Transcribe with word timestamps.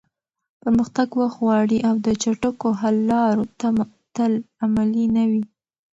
پرمختګ 0.61 1.07
وخت 1.19 1.37
غواړي 1.43 1.77
او 1.87 1.95
د 2.05 2.07
چټکو 2.21 2.69
حل 2.79 2.95
لارو 3.11 3.43
تمه 3.59 3.85
تل 4.15 4.33
عملي 4.63 5.05
نه 5.15 5.23
وي. 5.31 5.43